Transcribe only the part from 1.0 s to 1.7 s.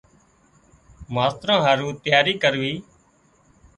ماستران